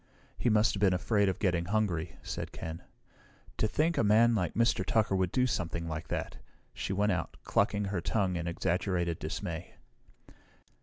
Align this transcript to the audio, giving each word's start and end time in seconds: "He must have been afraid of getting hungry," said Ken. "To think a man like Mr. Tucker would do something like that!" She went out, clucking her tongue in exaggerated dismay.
"He 0.35 0.49
must 0.49 0.73
have 0.73 0.81
been 0.81 0.95
afraid 0.95 1.29
of 1.29 1.37
getting 1.37 1.65
hungry," 1.65 2.17
said 2.23 2.51
Ken. 2.51 2.81
"To 3.57 3.67
think 3.67 3.99
a 3.99 4.03
man 4.03 4.33
like 4.33 4.55
Mr. 4.55 4.83
Tucker 4.83 5.15
would 5.15 5.31
do 5.31 5.45
something 5.45 5.87
like 5.87 6.07
that!" 6.07 6.37
She 6.73 6.91
went 6.91 7.11
out, 7.11 7.37
clucking 7.43 7.85
her 7.85 8.01
tongue 8.01 8.35
in 8.35 8.47
exaggerated 8.47 9.19
dismay. 9.19 9.75